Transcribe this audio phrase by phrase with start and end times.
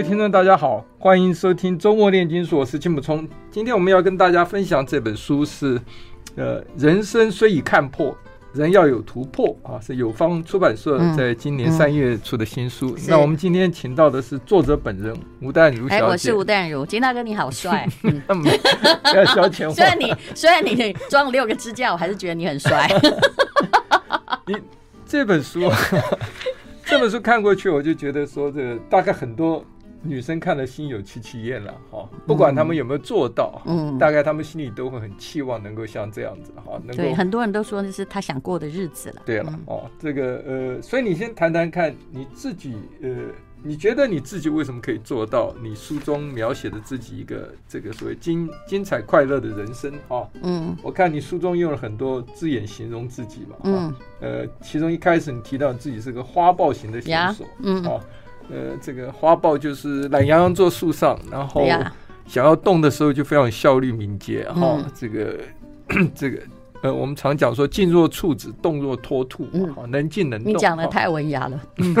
[0.00, 3.28] 位听众，大家好，欢迎收听周末炼金术，我是金溥聪。
[3.50, 5.78] 今天我们要跟大家分享这本书是，
[6.36, 8.16] 呃，人生虽已看破，
[8.54, 12.92] 人要有突破啊，是友方出版社在今年三月出的新书。
[12.92, 16.02] 嗯嗯、那我们今天请到的是作者本人吴淡如小姐。
[16.02, 17.86] 哎，我是吴淡如，金大哥你好帅。
[18.02, 18.08] 不
[19.14, 19.74] 要消遣我。
[19.74, 22.88] 虽然你虽然你装了六个支架，我还是觉得你很帅。
[24.48, 24.56] 你
[25.04, 25.70] 这本书，
[26.86, 29.62] 这本书看过去，我就觉得说，这个大概很多。
[30.02, 37.02] 女生看了心有戚戚焉了哈，不管他们有没有做到，嗯，大概他们心里都会很期望能够像这样子哈，能够。
[37.02, 39.22] 对，很多人都说那是他想过的日子了。
[39.26, 43.10] 对了，哦，这个呃，所以你先谈谈看你自己，呃，
[43.62, 45.54] 你觉得你自己为什么可以做到？
[45.62, 58.00] 你书中描写的自己一个这个所谓精精彩快乐的人生哈，嗯，我看你书中用了很多字眼形容自己嘛，嗯，呃，其中一开始你提到自己是个花豹型的选手，嗯，啊。
[58.50, 61.66] 呃，这个花豹就是懒洋洋坐树上，然后
[62.26, 64.84] 想要动的时候就非常有效率敏捷哈、嗯。
[64.94, 65.38] 这个
[66.14, 66.38] 这个
[66.82, 70.52] 呃，我们常讲说静若处子，动若脱兔，嗯，能静能动。
[70.52, 71.94] 你讲的太文雅了，嗯、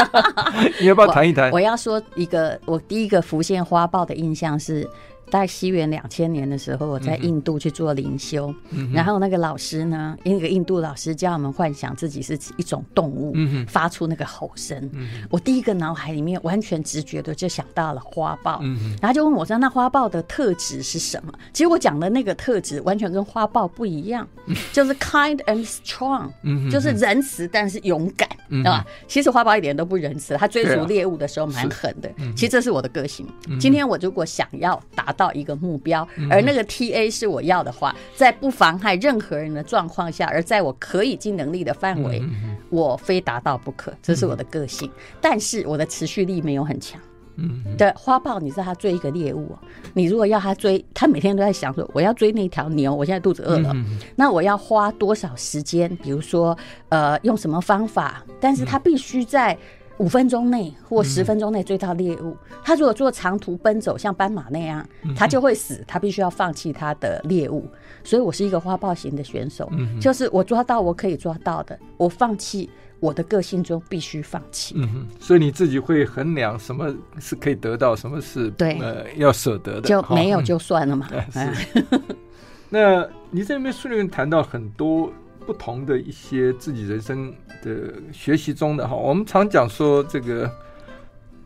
[0.80, 1.50] 你要不要谈一谈？
[1.50, 4.88] 我要说一个，我第一个浮现花豹的印象是。
[5.30, 15.08] 在西元两千年的时候，我在印度去做灵修，嗯、然后那个老师呢，那个印度老师教我们幻想自己是一种动物，嗯、发出那个吼声、嗯。
[15.30, 28.86] 我第一个脑海里面完全直觉的就想到了花豹，嗯、然后就问我说：“那花豹的特质是什么？”其实我讲的那个特质完全跟花豹不一样，嗯、就是 kind and strong，、嗯、就是仁慈但是勇敢，对、嗯、吧？
[29.08, 32.34] 其实花豹一点都不仁慈，它追逐猎物的时候蛮狠的、嗯。
[32.36, 33.26] 其实这是我的个性。
[33.48, 42.22] 嗯、今天我如果想要达到一个目标，而那个 TA 是我要的话，在不妨害任何人的状况下，而在我可以尽能力的范围，
[42.70, 44.90] 我非达到不可，这是我的个性。
[45.20, 47.00] 但是我的持续力没有很强。
[47.38, 49.54] 嗯，对，花豹，你知道他追一个猎物，
[49.92, 53.76] 你如果要他追，他每天都在想说，我要追那条牛，我现在肚子饿了，
[54.14, 55.94] 那我要花多少时间？
[55.96, 56.56] 比如说，
[56.88, 58.24] 呃，用什么方法？
[58.40, 59.56] 但是他必须在。
[59.98, 64.86] 五分钟内或十分钟内追到猎物，他如果做长途奔走，像斑马那样，
[65.16, 65.82] 他就会死。
[65.86, 67.66] 他必须要放弃他的猎物。
[68.04, 69.70] 所以我是一个花豹型的选手，
[70.00, 72.68] 就是我抓到我可以抓到的，我放弃
[73.00, 74.74] 我的个性中必须放弃。
[74.76, 81.08] 嗯，所以你自己会衡量什么是可以得到，什么是对呃要舍得的，就没有就算了嘛。
[81.32, 81.84] 是。
[82.68, 85.10] 那你这边书里面谈到很多。
[85.46, 90.50] 不同的一些自己人生的学习中的哈，我们常讲说这个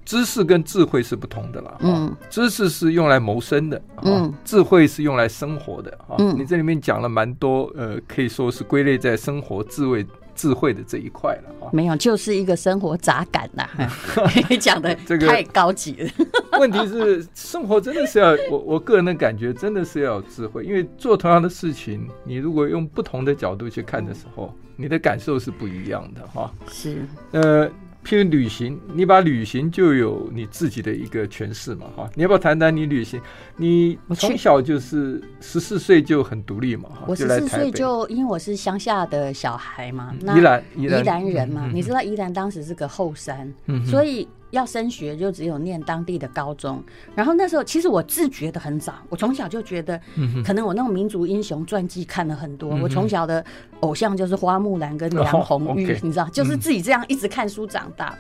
[0.05, 1.77] 知识跟智慧是不同的啦。
[1.81, 5.99] 嗯，知识是用来谋生的，嗯，智慧是用来生活的。
[6.19, 10.07] 嗯，你这里面讲了蛮多，呃，可以说是归类在生活智慧。
[10.41, 13.69] 智慧的这一块了啊，没有，就是一个生活杂感呐。
[14.49, 16.11] 你讲的这个太高级了。
[16.59, 26.51] 问题是，生活真的是要我我个人的感觉，真的是要有智慧，因为做同样的事情，你如果用不同的角度去看的时候，你的感受是不一样的哈。
[26.71, 27.71] 是，呃。
[28.05, 32.11] 譬如旅行，你把旅行就有你自己的一个诠释嘛，哈！
[32.15, 33.21] 你要不要谈谈你旅行？
[33.57, 37.05] 你从小就是十四岁就很独立嘛，哈！
[37.07, 44.27] 我十四岁就因为我是乡下的小孩嘛，那、宜兰宜兰人嘛、嗯，你知道宜兰当时是个后山，嗯、所以。
[44.51, 46.83] 要升学就只有念当地的高中，
[47.15, 50.01] 然后那时候其实我自觉的很早，我从小就觉得，
[50.45, 53.45] 可能我那种民族英雄传记看了很多，我从小的
[53.81, 58.17] 偶像就是花木兰跟梁红玉，你知道，就是自己这样一直看书长大。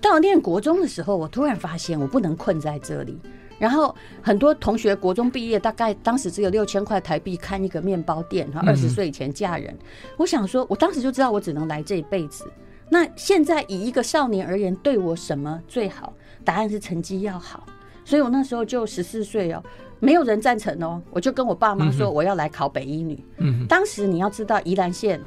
[0.00, 3.18] 到了念国中的时候，我突然发现我不能困在这里，
[3.58, 9.76] 然后很多同学国中毕业，大概当时只有六千块台币看一个面包店，然后二十岁以前嫁人，
[10.16, 12.44] 我想说，我当时就知道我只能来这一辈子。
[12.92, 16.12] 那现在以一个少年而言，对我什么最好？
[16.44, 17.66] 答案是成绩要好。
[18.04, 19.64] 所以我那时候就十四岁哦，
[19.98, 23.24] 没有人赞成哦，我就跟我爸妈说我要来考北医女。
[23.38, 25.18] 嗯，当时你要知道，宜兰县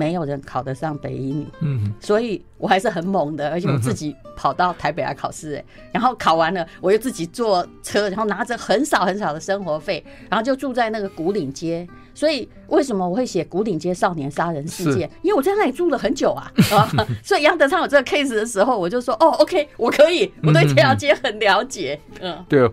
[0.00, 11.86] 没有人考得上北一女，嗯，所以我还是很猛的，而且我自己跑到台北来考试，哎，然后考完了，我又自己坐车，然后拿着很少很少的生活费，然后就住在那个古岭街。
[12.14, 15.08] 所以为什么我会写古岭街少年杀人事件？
[15.20, 16.50] 因为我在那里住了很久啊，
[17.22, 22.00] 所以杨德昌有这个 case 的时候，我就说哦，OK，我可以，我对这条街很了解。
[22.20, 22.72] 嗯，对哦，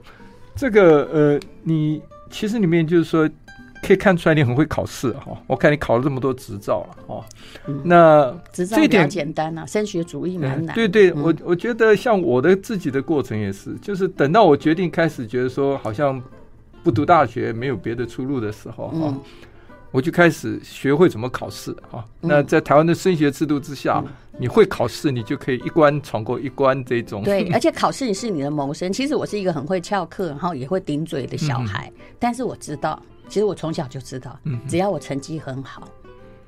[0.56, 2.02] 这个呃，你
[2.32, 3.30] 其实里面就是说。
[3.82, 7.26] 可以看出来你很会考试哈，我看你考了这么多执照了哈。
[7.84, 10.76] 那执照比较简单啊，升学主义蛮难。
[10.76, 16.22] 对对，我我觉得像我的自己的过程也是，就是等到我决定开始觉得说好像
[16.84, 19.14] 不读大学没有别的出路的时候哈，
[19.92, 22.04] 我就开始学会怎么考试哈。
[22.20, 24.04] 那在台湾的升学制度之下，
[24.38, 27.24] 你会考试，你就可以一关闯过一关这种。
[27.24, 28.92] 对，而且考试是你的谋生。
[28.92, 33.02] 其实我是一个很会翘课，然后也会顶嘴的小孩，但是我知道。
[33.28, 35.88] 其实我从小就知道，只要我成绩很好，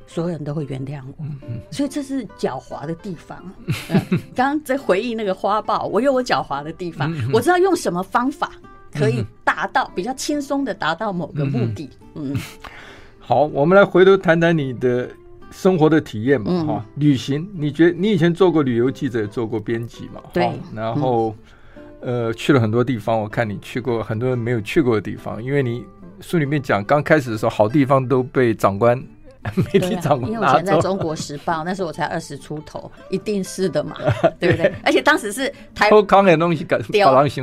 [0.08, 1.26] 所有人都会原谅我。
[1.70, 3.38] 所以这是狡猾的地方。
[4.34, 7.14] 刚刚在回忆那个花豹，我有我狡猾的地方。
[7.34, 8.52] 我知道用什么方法
[8.94, 11.90] 可以达到比较轻松的达到某个目的。
[12.16, 12.36] 嗯，
[13.20, 15.10] 好，我们来回头谈谈你的
[15.52, 16.64] 生活的体验嘛。
[16.66, 20.22] 哈，旅行，你觉得你以前做过旅游记者，做过编辑嘛？
[20.34, 20.52] 对。
[20.74, 21.36] 然后，
[22.02, 23.20] 呃，去了很多地方。
[23.20, 25.84] 我看你去过很多人没有去过的地方，因为你。
[26.22, 28.98] 书里面讲，刚开始的时候，好地方都被长官、
[29.74, 30.30] 媒体长官拿走。
[30.32, 33.96] 因为我以前在中国时报， 那时候我才二十出头，一定是的嘛，
[34.40, 34.74] 对不对？
[34.84, 36.64] 而且当时是台湾的东西，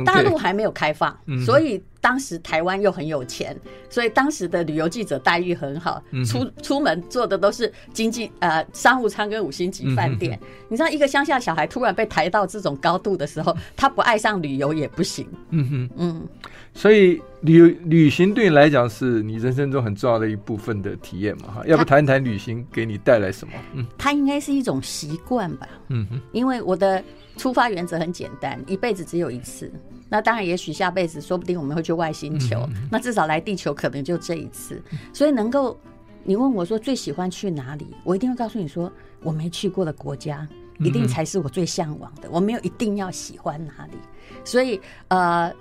[0.03, 1.15] 大陆还没有开放，
[1.45, 1.83] 所以。
[1.99, 3.55] 当时台湾又很有钱，
[3.89, 10.39] 所以当时的旅游记者待遇很好，出出门坐的都是经济呃商务舱跟五星级饭店。
[10.69, 15.27] 你知道，一个乡下小孩突然被抬到这种高度的时候，他不爱上旅游也不行。
[15.49, 16.27] 嗯哼，嗯，
[16.73, 21.55] 所以旅旅行对你来讲是你人生中很重要的一部分的体验嘛？
[21.55, 23.53] 哈，要不谈谈旅行给你带来什么？
[23.73, 25.67] 嗯，它应该是一种习惯吧。
[25.89, 27.03] 嗯哼，因为我的
[27.37, 29.71] 出发原则很简单，一辈子只有一次。
[30.09, 32.67] 那当然，也许下辈子说不定我们会去外星球。
[32.91, 34.81] 那至少来地球可能就这一次。
[35.13, 35.77] 所以能够
[36.23, 40.47] 你问我说最喜欢去哪里，我一定会告诉你说我没去过的国家，
[40.79, 42.29] 一定才是我最向往的。
[42.31, 43.97] 我没有一定要喜欢哪里。
[44.43, 45.53] 所以呃，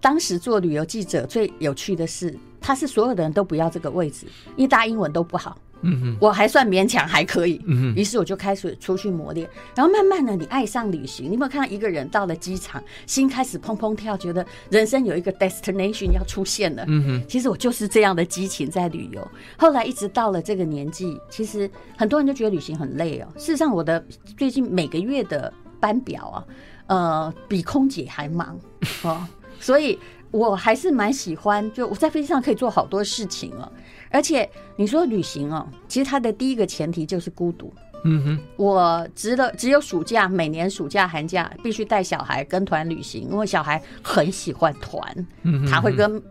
[0.00, 5.56] 当时做旅游记者最有趣的是，他是所有的人都不要这个位置，因为大家英文都不好。
[5.86, 7.60] 嗯，我还算勉强还可以。
[7.66, 11.26] 嗯，于是我就开始出去磨练，然后慢慢的，你爱上旅行。
[11.26, 16.84] 你有没有看到一个人到了机场，心开始砰砰跳，觉得人生有一个 destination 要出现了？
[16.88, 19.26] 嗯哼，其实我就是这样的激情在旅游。
[19.56, 23.28] 后来一直到了这个年纪，其实很多人都觉得旅行很累哦。
[23.36, 24.04] 事实上，我的
[24.36, 26.44] 最近每个月的班表啊，
[26.86, 28.58] 呃，比空姐还忙
[29.02, 29.26] 哦，
[29.60, 29.98] 所以
[30.30, 33.70] 我还是蛮喜欢，就我在飞机上可以做好多事情哦。
[34.10, 37.72] 而且你说旅行哦，其实它的第一个前提就是孤独。
[38.08, 45.26] 嗯哼，我只了只有暑假，每年暑假寒假必须带小孩跟团旅行，因为小孩很喜欢团，
[45.68, 46.22] 他会跟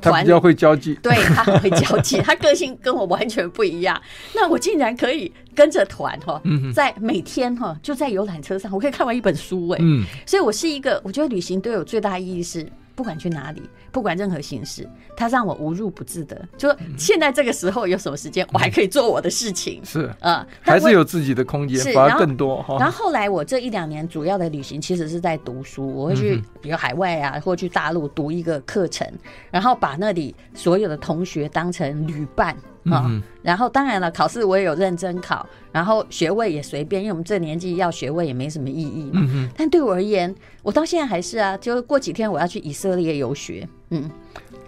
[0.00, 4.00] 团比较会交际，对，他很会交际，他个性跟我完全不一样。
[4.34, 6.40] 那我竟然可以跟着团哈，
[6.72, 12.66] 在每天哈就在游览车上，我可以看完一本书哎，嗯，所以我是一个，我觉得旅行对我最大意义是。
[12.92, 16.36] 不管去哪里，不管任何形式，它让我无入不自得。
[16.56, 19.80] 就说现在这个时候有什么时间，我还可以做我的事情。
[19.84, 22.76] 是啊，还是有自己的空间，反而更多哈。
[22.78, 29.06] 然后后来我这一两年主要的旅行其实是在读书，我会去比如海外啊，或去大陆读一个课程，
[29.50, 32.56] 然后把那里所有的同学当成旅伴。
[32.86, 39.20] 啊、嗯，然后当然了，考试我也有认真考，然后学位也随便，因为我们这年纪要学位也没什么意义嘛。
[39.34, 44.10] 嗯、但对我而言，我到现在还是啊，就过几天我要去以色列游学，嗯，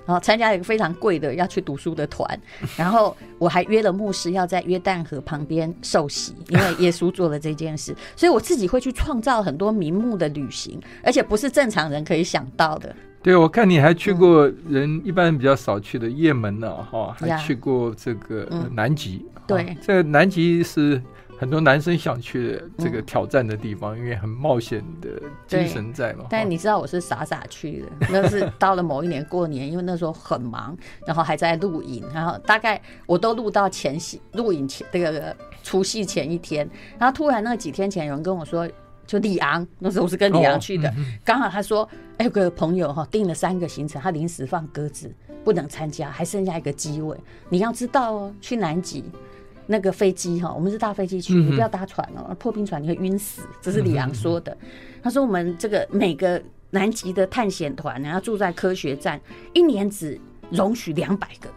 [0.06, 2.40] 然后参加一个非常贵的要去读书的团，
[2.76, 12.94] 然后我还约了牧师要在约旦河旁边受洗，因为耶稣做了这件事， 所以我自己会去创造很多名目的旅行，而且不是正常人可以想到的。
[13.22, 19.24] 对，我看你还去过人一般人比较少去的也门呢，哈，还去过这个南极。
[19.46, 21.00] 对，这南极是
[21.42, 25.10] 很多男生想去的这个挑战的地方，因为很冒险的
[25.48, 26.26] 精神在嘛。
[26.30, 38.68] 但你知道我是傻傻去的，那是到了某一年过年， 因为那时候很忙，然后还在录影，然后大概我都录到前戏，录影前这个除夕前一天，然后突然那几天前有人跟我说。
[39.04, 40.90] 就李昂，那时候我是跟李昂去的，
[41.24, 41.86] 刚、哦嗯、好他说，
[42.18, 45.12] 哎，有个朋友哈订了三个行程，他临时放鸽子，
[45.44, 47.14] 不能参加，还剩下一个机位。
[47.50, 49.04] 你要知道哦，去南极
[49.66, 53.42] 那个飞机哈，我们是搭飞机去，你不要搭船哦，破冰船你会晕死。
[53.60, 54.56] 这是李昂说的。
[55.02, 59.20] 他说我们这个每个南极的探险团，然后住在科学站，
[59.52, 61.48] 一年只容许两百个。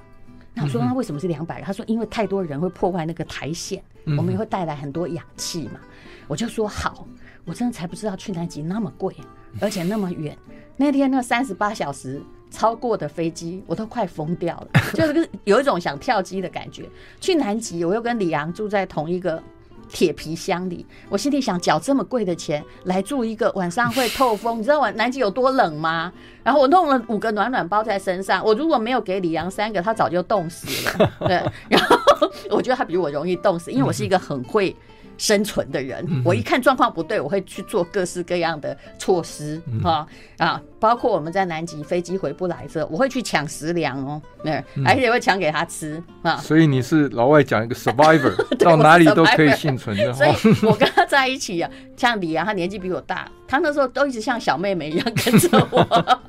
[0.56, 1.66] 他说那为什么是两百个？
[1.66, 3.84] 他说因为太多人会破坏那个台线。
[4.18, 5.80] 我们也会带来很多氧气嘛。
[6.28, 7.08] 我就说好，
[7.44, 9.16] 我真的才不知道去南极那么贵，
[9.60, 10.38] 而且那么远。
[10.78, 12.22] 那天那三十八小时
[12.56, 16.86] 超过的飞机，我都快疯掉了， 就是有一种想跳机的感觉。
[17.20, 19.44] 去南极，我又跟李昂住在同一个
[19.90, 26.14] 铁皮箱里，我心里想，缴这么贵的钱来住一个晚上会透风，你知道我南极有多冷吗？
[26.46, 31.12] 然后我弄了五个暖暖包在身上，我如果没有给李昂三个，他早就冻死了。
[31.28, 31.98] 对，然后
[32.50, 34.74] 我觉得他比我容易冻死，因为我是一个很会。
[35.18, 40.06] 生存的人，我一看状况不对，我会去做各式各样的措施啊
[40.38, 46.38] 啊，包括我们在南极飞机回不来的时候，我会去抢食粮哦，对，而且会抢给他吃啊。
[46.38, 50.14] 所以你是老外讲一个 survivor，到哪里都可以幸存的。
[50.14, 50.32] 所以
[50.66, 55.86] 我跟他在一起啊，像李阳，他年纪比我大，他那时候都一直像小妹妹一样跟着我。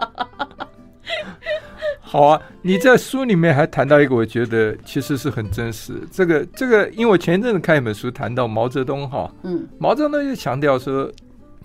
[2.09, 5.95] 好啊，你在书里面还谈到一个，我觉得其实是很真实。
[6.13, 11.11] 这个这个，因为我前一阵子看一本书，谈到毛泽东哈，嗯，毛泽东就强调说，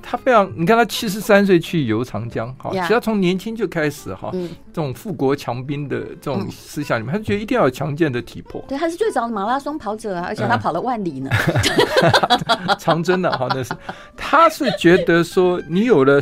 [0.01, 8.65] 他非常，你看他七十三岁去游长江，哈，其实他从年轻就开始哈，这种富国强兵的这种思想里面，他就觉得一定要有强健的体魄。
[8.67, 11.29] 对，他是最早的马拉松跑者啊，而且他跑了万里呢，
[12.79, 13.75] 长征的哈，那是，
[14.17, 16.19] 他是觉得说你有了。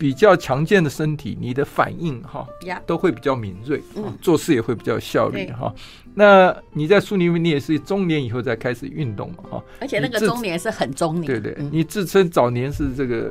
[0.00, 2.48] 比较强健的身体，你的反应哈
[2.86, 3.82] 都会比较敏锐，
[4.22, 5.70] 做事也会比较有效率哈。
[6.14, 9.62] 那你在苏宁，你也是中年以后才开始运动嘛哈？
[9.78, 13.30] 而且那个中年是很中年，对对，你自称早年是这个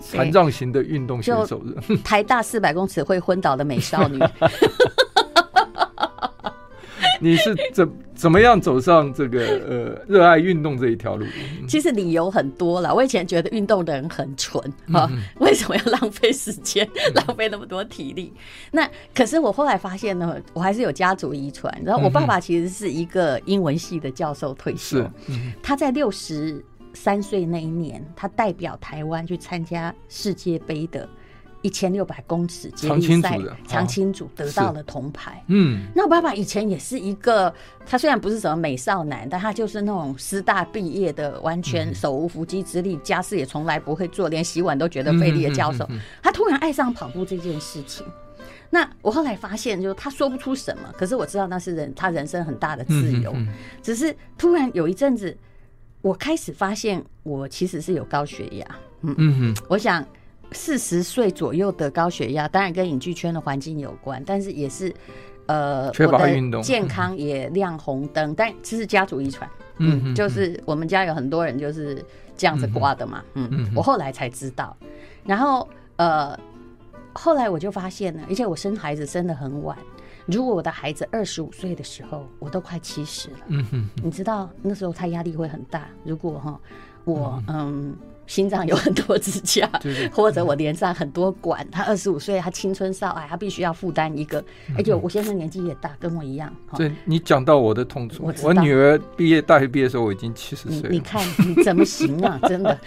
[0.00, 1.62] 残障型的运动选手，
[2.02, 4.18] 台大四百公尺会昏倒的美少女。
[7.22, 11.26] 你是怎怎么样走上这个呃热爱运动这一条路？
[11.68, 12.94] 其实理由很多了。
[12.94, 18.32] 我以前觉得运动的人很蠢哈，为什么要浪费时间、浪费那么多体力？
[18.70, 21.70] 那可是我后来发现呢，我还是有家族遗传。
[21.84, 25.04] 然后我爸爸其实是一个英文系的教授退休，
[25.62, 31.06] 他在六十三岁那一年，他代表台湾去参加世界杯的。
[31.62, 33.38] 一千六百公尺接力赛，
[33.68, 35.42] 长青组得到了铜牌。
[35.48, 37.52] 嗯，那我爸爸以前也是一个，
[37.84, 45.86] 他虽然不是什么美少男，但他就是那种师大毕业的，完全手无缚鸡之力，家事也从来不会做，连洗碗都觉得费力的教授。
[46.22, 48.06] 他突然爱上跑步这件事情。
[48.70, 53.34] 那我后来发现，就是他说不出什么，可是我知道那是人他人生很大的自由。
[53.82, 55.36] 只是突然有一阵子，
[56.00, 58.66] 我开始发现我其实是有高血压。
[59.02, 60.02] 嗯嗯，我想。
[60.52, 64.92] 四十岁左右的高血压，当然跟影剧圈的环境有关，但是也是，
[65.46, 72.04] 呃，缺乏运动，健康也亮红灯，嗯、但这是家族遗传，嗯，嗯，就是我们家有很多人就是
[72.36, 74.76] 这样子刮的嘛，嗯，嗯，我后来才知道，
[75.24, 76.38] 然后呃，
[77.12, 79.78] 后来我就发现了，而且我生孩子生的很晚，
[80.26, 86.60] 如果我的孩子二十五岁的时候，我都快七十了，嗯哼，你知道那时候他压力会很大，如果哈
[87.04, 87.90] 我嗯。
[87.90, 87.96] 嗯
[88.30, 89.68] 心脏有很多支架，
[90.14, 91.68] 或者我连上很多管。
[91.68, 94.42] 他二十五岁，他青春少艾，他必须要负担一个。
[94.76, 96.54] 而且我先生年纪也大，跟我一样。
[96.76, 98.32] 对，你讲到我的痛处。
[98.40, 100.88] 我女儿毕业大学毕业的时候，我已经七十岁了。
[100.90, 102.38] 你看你怎么行啊？
[102.46, 102.78] 真的，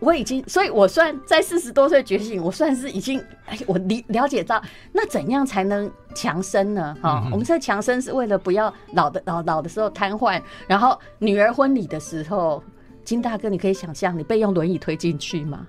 [0.00, 6.94] 我已经，所以我算在四十多岁觉醒，我算是已经哎，我理了解到那怎样才能强身呢？
[7.00, 12.62] 哈，我们在强身是为了不要老的老老的时候瘫痪，然后女儿婚礼的时候。
[13.06, 15.66] 金大哥，你可以想象你被用轮椅推进去吗？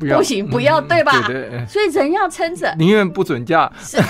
[0.00, 1.22] 不要，不行，不要，对吧？
[1.28, 1.64] 对对。
[1.66, 3.72] 所以人要撑着，宁愿不准嫁。
[3.78, 3.96] 是。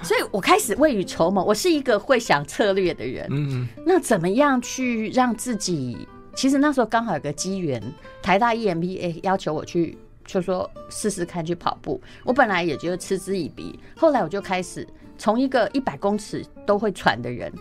[0.00, 3.26] 所以我开始未雨绸缪，我是一个会想策略的人。
[3.30, 3.66] 嗯。
[3.84, 6.06] 那怎么样去让自己？
[6.36, 7.82] 其实那时候刚好有个机缘，
[8.22, 12.00] 台大 EMBA 要求我去，就说试试看去跑步。
[12.22, 14.86] 我本来也觉得嗤之以鼻，后来我就开始
[15.18, 17.52] 从一个一百公尺都会喘的人。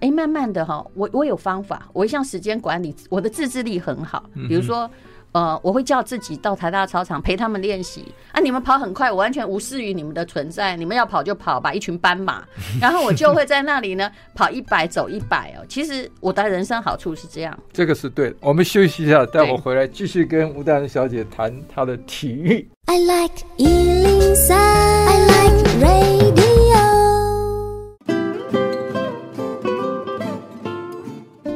[0.00, 4.24] 哎、欸，慢慢的哈，我我有方法，我一向时间管理，我的自制力很好。
[4.48, 4.90] 比如说，
[5.32, 8.06] 呃，我会叫自己到台大操场陪他们练习。
[8.32, 10.74] 啊，你们跑很快，我完全无视于你们的存在。
[10.74, 12.42] 你们要跑就跑吧，一群斑马。
[12.80, 15.64] 然后我就会在那里呢，跑一百，走一百哦。
[15.68, 17.56] 其实我的人生好处是这样。
[17.70, 18.36] 这个是对的。
[18.40, 22.66] 我们休息一下，待会回来继续跟吴大人小姐谈她的体育。
[22.86, 26.39] I like 103, I like radio.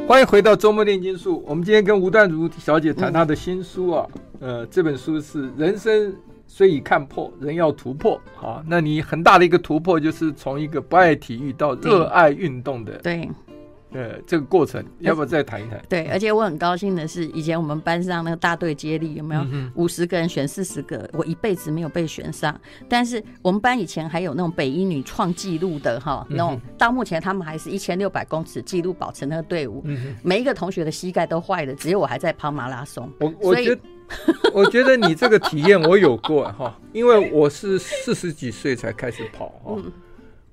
[0.07, 1.43] 欢迎回到周末炼金术。
[1.47, 4.07] 我们今天跟吴淡如小姐谈她的新书啊，
[4.39, 6.13] 呃，这本书是《人生
[6.45, 8.15] 虽已看破，人要突破》。
[8.35, 13.27] 好，那你很大的一个突破就是从一个不爱体育到热爱运动的，对
[13.91, 15.81] 呃，这个过程要不要再谈一谈？
[15.87, 22.59] 对，而且我很高兴的是，以前我们班上那个大队接力有没有五十个人选四十个，我一辈子没有被选上。
[22.89, 29.81] 但是我们班以前还有那种北一女创纪录的哈，那种到目前他们还是一千六百公尺纪录保持那个队伍，
[30.21, 33.09] 每一个同学的膝盖都坏了，只有我还在跑马拉松。
[33.19, 33.81] 我我觉得，
[34.53, 39.77] 我觉得你这个体验我有过哈，因为我是四十几岁才开始跑哈。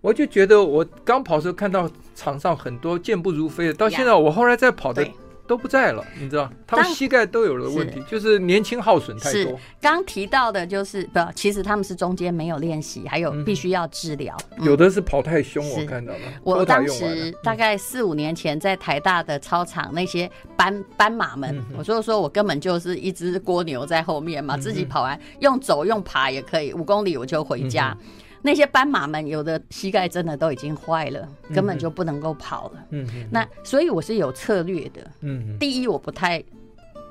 [0.03, 5.07] 我就觉得我刚跑的时候看到场上很多健步如飞的，到现在我后来再跑的
[5.45, 9.59] 都不在了，你知道，他们膝盖都有了问题，就是年轻耗损太多。
[9.81, 14.37] 刚提到的就是不，其实他们是中间没有练习，还有必须要治疗。
[14.61, 16.21] 有的是跑太凶，我看到了。
[16.43, 27.95] 我当时大概四五年前在台大的操场，那些斑斑马们，我就说我根本就是一只蜗牛在后面嘛，自己跑完用走用爬也可以，五公里我就回家。
[28.43, 32.85] 那些斑马们有的膝盖真的都已经坏了，根本就不能够跑了。
[32.91, 35.11] 嗯，那所以我是有策略的。
[35.21, 36.43] 嗯，第一我不太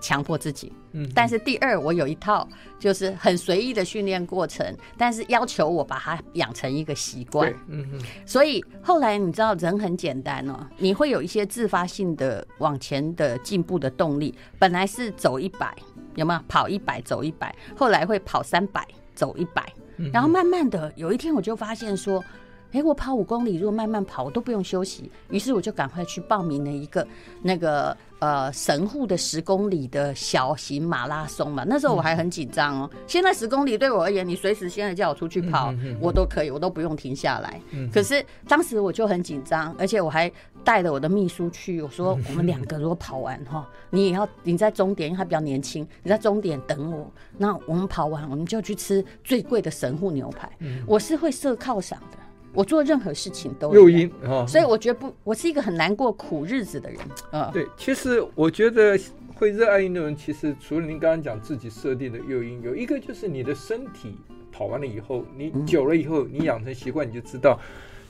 [0.02, 0.74] 强迫自己。
[0.94, 2.46] 嗯，但是第二我有一套
[2.78, 7.50] 就是很随意的训练过程，但是要求我把它养成一个习惯。
[7.68, 8.02] 嗯嗯。
[8.26, 14.36] 所以后来你知道人很简单哦，你会有一些自发性的往前的进步的动力。
[14.60, 15.74] 本来是走一百，
[16.16, 17.56] 有没有跑一百走一百？
[17.74, 18.86] 后来会跑三百
[19.16, 19.72] 走一百。
[20.12, 22.24] 然后慢慢的，有一天我就发现说，
[22.72, 25.12] 哎，我跑五公里，如果慢慢跑，我都不用休息。
[25.29, 27.05] 于是我就赶快去报名了一个
[27.41, 31.66] 那个呃神户的十公里的小型马拉松嘛。
[31.68, 32.90] 那时候我还很紧张哦。
[33.06, 37.60] 现在十公里对我而言，你随时现在叫我出去跑，我都可以，我都不用停下来。
[37.92, 40.32] 可是当时我就很紧张，而且我还
[40.63, 41.82] 带着我的秘书去。
[41.82, 47.12] 我说我们两个如果跑完哈，你也要你在终点，因为他比较年轻，你在终点等我。
[47.38, 50.48] 那我们跑完，我们就去吃最贵的神户牛排。
[50.86, 52.18] 我是会设犒赏的。
[52.53, 57.00] 我做任何事情都有诱因啊，所以我觉得不，我是一个很难过苦日子的人
[57.31, 57.50] 啊。
[57.53, 59.00] 对，其实我觉得
[59.36, 64.15] 会热爱运动的人，其实除了您刚刚讲自己设定的诱因，有一个就是你的身体
[64.51, 67.60] 跑完了以后，你久了以后，你养成习惯，你就知道。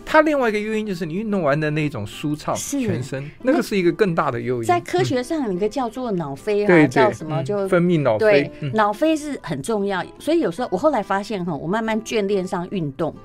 [0.06, 4.68] 它另外一个诱因就是你运动完的那种舒畅，全身那个是一个更大的诱因。
[4.68, 8.52] 在科学上，有一个叫做脑啡哈，叫什么就分泌脑啡。
[8.60, 10.04] 对，脑啡是很重要。
[10.20, 13.16] 所以有时候我后来发现哈，我慢慢眷恋上运动，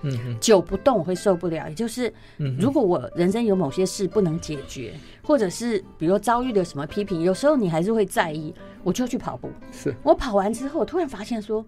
[0.40, 1.68] 久不动我会受不了。
[1.68, 2.12] 也就是
[2.58, 4.92] 如果我人生有某些事不能解决，
[5.22, 8.54] 或者是比如遭遇了什么批评，有时候你还是会在意，
[8.84, 9.50] 我就去跑步。
[9.72, 11.64] 是我跑完之后，我突然发现说。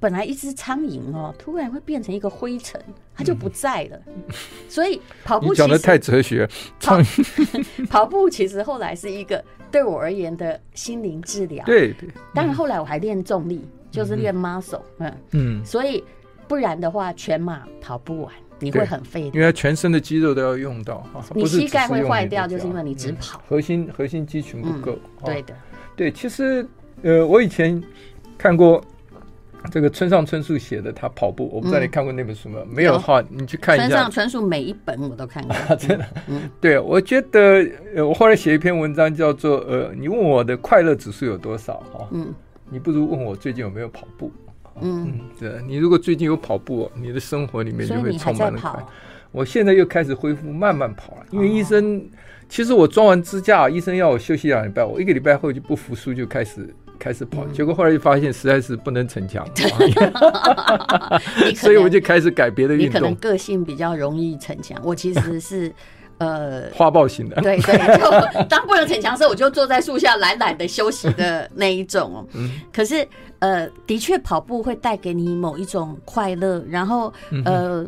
[0.00, 2.80] 本来一只苍蝇哦，突然会变成一个灰尘，
[3.14, 3.98] 它就不在了。
[4.08, 4.22] 嗯、
[4.68, 6.48] 所以跑步讲的太哲学。
[6.80, 11.64] 苍蝇 跑步其实后来是一个对我而言的心灵治疗。
[11.64, 12.08] 对对。
[12.34, 14.82] 当然后来我还练重力，嗯、就是练 muscle。
[14.98, 15.64] 嗯嗯。
[15.64, 16.02] 所以
[16.48, 19.30] 不然的话，全马跑不完，你会很废。
[19.32, 21.06] 因为全身的肌肉都要用到。
[21.34, 23.40] 你膝盖会坏掉，就是因为你只跑。
[23.48, 24.92] 核心核心肌群不够。
[24.92, 25.54] 嗯、对的。
[25.94, 26.66] 对，其实
[27.02, 27.80] 呃，我以前
[28.36, 28.84] 看过。
[29.70, 32.60] 这个村上春树写的他跑步，我不知道你看过那本书吗？
[32.68, 33.86] 没有的话，你去看一下。
[33.88, 36.06] 村上春树每一本我都看过， 真的。
[36.60, 41.82] 对，我觉得我后来写一篇文章叫做“呃，你问我的快乐指数有多少？
[41.92, 42.32] 哈，嗯，
[42.70, 44.30] 你不如问我最近有没有跑步。
[44.80, 48.84] 嗯，对，你如果最近有跑步，你的生活里面就会充满了快。
[49.32, 52.04] 我现在又开始恢复慢慢跑了，因为医生
[52.48, 56.72] 其实我装完支架，医生要我休息两礼拜，我一个礼拜后就不服输，就开始。
[56.98, 59.46] 开始跑，结果后来就发现实在是不能逞强，
[61.54, 62.88] 所以我就开始改别的运动。
[62.88, 65.72] 你可能个性比较容易逞强，我其实是
[66.18, 67.36] 呃花豹型的。
[67.42, 72.26] 对对，就 当不能逞强的时候，我就坐在树下懒懒的休息的那一种哦。
[72.72, 73.06] 可是
[73.40, 77.12] 呃，的确跑步会带给你某一种快乐，然后
[77.44, 77.84] 呃，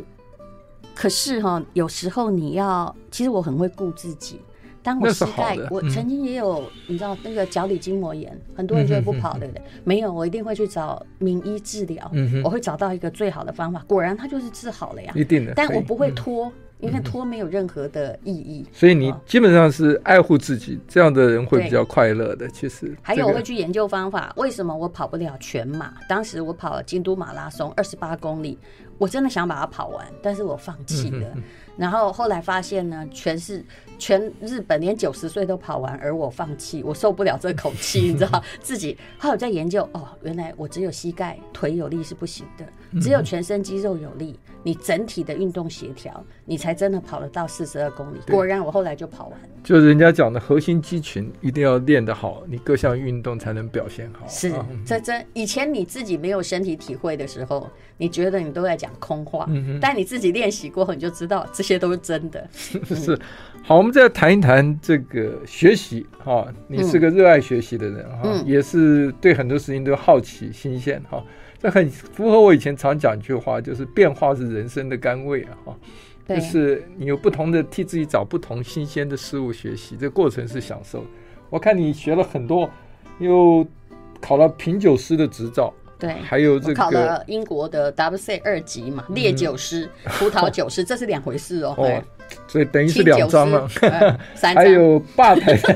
[0.93, 4.39] 可是哈，有时候你要，其实我很会顾自己。
[4.87, 9.61] 当我膝盖，我曾经也有，你知道那个脚底筋膜炎，很多人就会不跑，对不对？
[9.83, 12.09] 没有，我一定会去找名医治疗，
[12.41, 13.83] 我会找到一个最好的方法。
[13.85, 15.11] 果然，它就是治好了呀。
[15.13, 18.65] 一定的，但我不会拖，因为拖没有任何的意义。
[18.71, 22.47] 所以你基本上是爱护自己，这样的人会比较快乐的。
[22.47, 25.95] 其实还有，我会去研究方法，为什么我跑不了全马？
[26.07, 28.57] 当时我跑了京都马拉松二十八公里，
[28.97, 31.27] 我真的想把它跑完，但是我放弃了。
[31.77, 33.63] 然后后来发现呢，全是。
[33.99, 38.95] 全日本连九十岁都跑完，而我放弃，我受不了这口气，你知道 自己。
[39.17, 48.19] 后来我在研究，哦，原来我只有膝盖腿有力是不行的，只有全身肌肉有力，你整体的运动协调，你才真的跑得到四十二公里。
[48.27, 49.39] 果然，我后来就跑完。
[49.63, 54.27] 就是人家讲的核心肌群一定要练得好，你各项运动才能表现好。
[54.27, 54.53] 是，
[54.85, 59.45] 这这以前你自己没有身体体会的时候，你觉得你都在讲讲空话。
[59.49, 62.47] 嗯，但你自己练习过后，你就知道这些都是真的。
[62.51, 63.19] 是，
[63.63, 66.47] 好，我们再谈一谈这个学习哈。
[66.67, 71.23] 你是个热爱学习的人哈，嗯、也是对很多事情都好奇、新鲜哈。
[71.59, 75.75] 这很符合我以前常讲一句话，就是变化是人生的甘味啊哈。
[76.25, 81.03] 对就是你有不同的替自己找不同新鲜的事物学习，这个过程是享受。
[81.49, 82.69] 我看你学了很多，
[83.19, 83.65] 又
[84.19, 91.75] 考了品酒师的执照，对，还有这个考了英国的 WSET 二级嘛，烈酒师、嗯、葡萄酒师， 这是两回事哦。
[91.77, 92.03] 哦，
[92.47, 95.59] 所以等于是两张了，呃、 三张还有吧台。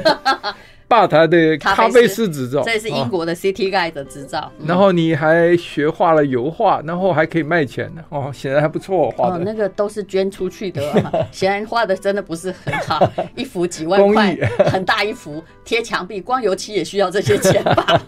[0.91, 4.51] 吧台的咖啡师执照，这是英国的 City Guide 的执照。
[4.65, 9.35] 然后你还学画了油画，然后还可以卖钱呢哦，显然还不错画的。
[9.35, 10.83] 哦，那个都是捐出去的，
[11.31, 18.01] 显然画的真的不是很好，一幅几万块，很大一幅贴墙壁，光油漆也需要这些钱吧？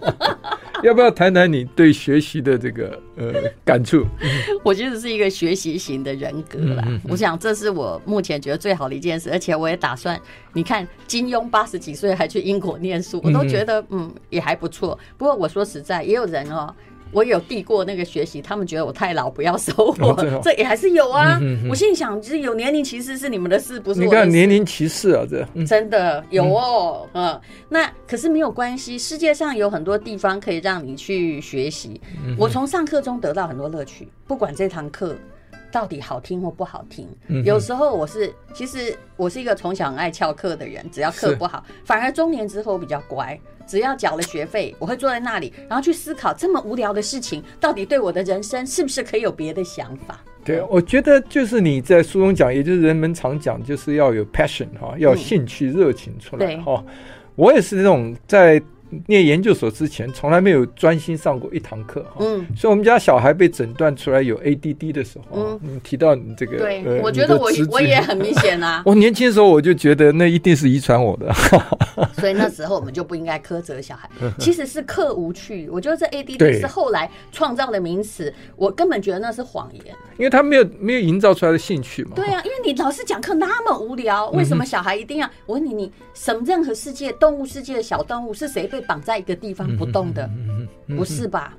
[0.85, 4.05] 要不要谈谈你对学习的这个呃感触？
[4.63, 6.85] 我其实是一个学习型的人格啦。
[7.07, 10.19] 我想这是我目前觉得最好的一件事，而且我也打算，
[10.53, 14.99] 你看金庸八十几岁还去英国念书，我都觉得嗯也还不错。
[15.17, 16.73] 不过我说实在，也有人哦。
[17.13, 20.09] 我有递过那个学习，他们觉得我太老，不要收我。
[20.09, 21.37] 哦、 这也还是有啊。
[21.41, 24.15] 嗯、哼哼我心里想，就是有年龄歧视是你们的事，不是我的事。
[24.15, 27.07] 你看年龄歧视啊，这、嗯、真的有哦。
[27.13, 32.01] 嗯，嗯，那可是没有关系，世界上有很多地方可以让你去学习。
[32.25, 35.15] 嗯、我从上课中得到很多乐趣，不管这堂课
[35.71, 37.07] 到底好听或不好听。
[37.27, 43.39] 嗯、有时候我是，其实我是一个从小很爱翘课的人，只要课不好，反而中年之后比较乖。
[43.65, 50.19] 只要缴了学费，我会坐在那里，然后去思考这么无聊的事情，到底对我的人生是不是可以有别的想法？
[50.43, 56.83] 对，我觉得就是你在书中讲，也就是人们常讲，就是要有 passion 哈，要有兴趣、热情出来哈。
[57.35, 58.61] 我也是这种在。
[59.07, 62.17] 念研究所之前，从来没有专心上过一堂课哈。
[62.19, 68.83] 嗯，所以我们家小孩被诊断出来有 ADD 的时候，嗯，你提到你这个，对，我觉得我我也很明显啊。
[68.87, 71.33] 我年轻的时候我就觉得那一定是遗传我的。
[72.19, 75.67] 所以那时候我们就不应该苛责小孩，其实是课无趣。
[75.71, 82.11] 我觉得这 ADD 是后来创造的名词，我根本觉得那是谎言，因为他没有没有营造出来的兴趣嘛。
[82.15, 85.29] 对啊，因为你老师讲课那么无聊，为什么小孩一定要？
[85.45, 88.82] 我问你，你什么任何世界动物世界的小动物是谁被？
[88.83, 90.29] 绑在一个地方不动的，
[90.87, 91.57] 不是吧？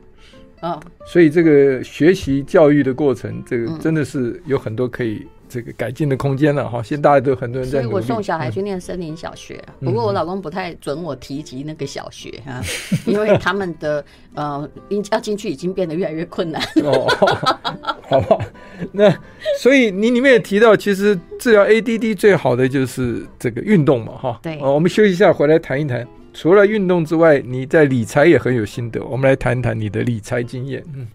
[0.63, 6.83] 嗯，所以这个学习教育的过程，这个真的是有很多可以这个改进的空间了哈。
[6.83, 7.83] 现在大家都很多人在。
[7.83, 12.63] 所以我送小孩去念森林小学，不过我老公不太准我提及那个小学哈，
[13.05, 14.03] 因为他们的
[14.35, 14.67] 呃，
[15.11, 16.63] 要进去已经变得越来越困难。
[16.77, 17.07] 哦，
[18.09, 18.39] 好吧。
[18.91, 19.15] 那
[19.59, 24.41] 所以你里面也提到，其实治疗 ADD 最好的就是这个运动嘛，哈。
[24.43, 24.59] 对。
[24.63, 26.07] 我们休息一下，回来谈一谈。
[26.35, 29.03] 除了运动之外，你在理财也很有心得。
[29.05, 30.85] 我们来谈谈你的理财经验。
[30.93, 31.07] 嗯，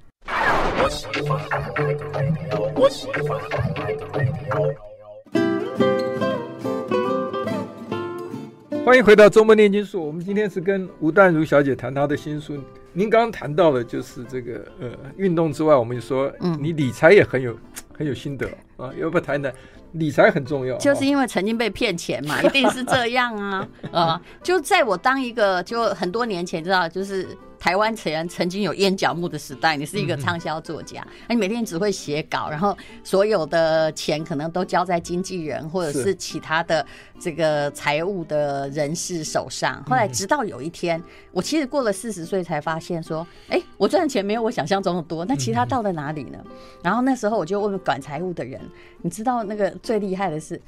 [8.86, 10.03] 欢迎回到周末炼金术。
[10.03, 12.58] 我们今天是跟吴淡如小姐谈她的新书。
[12.93, 17.58] 您刚刚谈到了，就是这个呃，运动之外，我们就说，嗯，你理财也很有
[17.97, 18.47] 很有心得
[18.78, 19.54] 啊，要不要谈谈？
[19.93, 24.21] 理财很重要，就是因为曾经被骗钱嘛， 一定是这样啊啊！
[24.43, 27.28] 就在我当一个就很多年前，知道就是。
[27.60, 36.86] 台湾曾曾经有烟角木的时代，你是一个畅销作家，那、嗯、你每天只会写稿，然后所有的钱可能都交在经纪人或者是其他的
[37.19, 39.84] 这个财务的人士手上。
[39.86, 46.39] 后来直到有一天，嗯、我其实过了四十岁才发现说，哎、欸，我赚的钱没有我想象中的多，那其他到了哪里呢？
[46.45, 48.62] 嗯、然后那时候我就问管财务的人，
[49.02, 50.60] 你知道那个最厉害的是，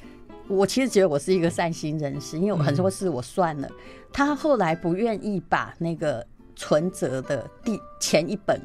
[0.50, 3.76] 我其实觉得我是一个善心人士，因为我很多事我算了，嗯、
[4.12, 6.28] 他后来不愿意把那个。
[6.62, 8.62] 存折的第前一本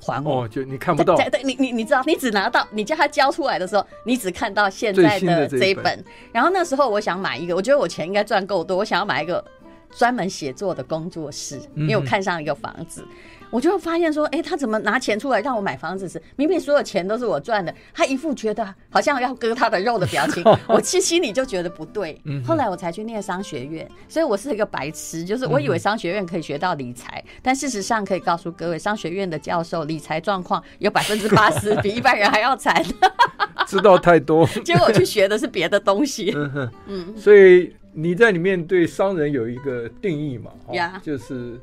[0.00, 6.04] 还我，哦，就你看不到，对，你你你知道，你只拿到你叫他交出来的时候，你只看到现在的这一本。
[6.32, 9.44] 然后那时候我想买一个，我觉得我钱应该赚够多，我想要买一个
[9.90, 13.02] 专门写作的工作室，因为我看上一个房子。
[13.02, 22.20] 嗯我就会发现说，哎，他怎么拿钱出来让我买房子时，明明所有钱都是我赚的，他一副觉得好像要割他的肉的表情， 我其实心里就觉得不对。
[22.46, 32.84] 后来我才去念商学院，所以我是一个白痴，就是我以为商学院可以学到理财，但事实上可以告诉各位，商学院的教授理财状况有百分之八十 比一般人还要惨，
[33.66, 34.46] 知道太多。
[34.64, 36.32] 结果我去学的是别的东西。
[36.36, 40.52] 嗯嗯，所以你在里面对商人有一个定义嘛？
[40.72, 41.58] 呀，就是。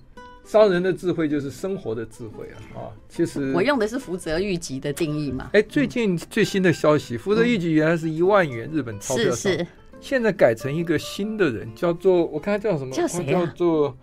[0.47, 2.55] 商人的智慧就是生活的智慧啊！
[2.73, 2.79] 啊，
[3.09, 5.49] 其实我用的是福泽谕吉的定义嘛。
[5.51, 9.67] 哎，最近最新的消息，福泽谕吉原来是一万元日本钞票，是是，
[9.99, 12.93] 现在改成一个新的人，叫做我看他叫什么？
[12.93, 13.25] 叫谁？
[13.25, 13.97] 叫做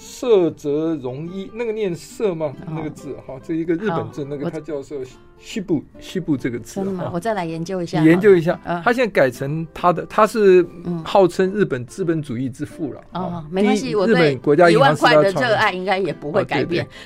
[0.00, 2.54] 涩泽容一，那个念色吗？
[2.66, 4.98] 哦、那个字哈，这一个日本字，那个它叫做
[5.38, 6.76] 西部西部这个字。
[6.76, 7.10] 真的吗？
[7.12, 8.00] 我再来研究一下。
[8.02, 10.64] 研究一下，嗯、他现在改成他的，他是
[11.04, 13.00] 号称日本资本主义之父了。
[13.12, 16.86] 哦，哦没关系，我本国家一万块的热爱应该也不会改变。